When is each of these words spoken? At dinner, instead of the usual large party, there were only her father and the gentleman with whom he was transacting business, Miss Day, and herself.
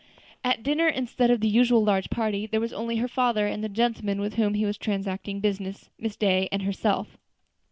At 0.43 0.63
dinner, 0.63 0.87
instead 0.87 1.29
of 1.29 1.41
the 1.41 1.47
usual 1.47 1.83
large 1.83 2.09
party, 2.09 2.47
there 2.47 2.59
were 2.59 2.67
only 2.73 2.95
her 2.95 3.07
father 3.07 3.45
and 3.45 3.63
the 3.63 3.69
gentleman 3.69 4.19
with 4.19 4.33
whom 4.33 4.55
he 4.55 4.65
was 4.65 4.79
transacting 4.79 5.41
business, 5.41 5.91
Miss 5.99 6.15
Day, 6.15 6.49
and 6.51 6.63
herself. 6.63 7.19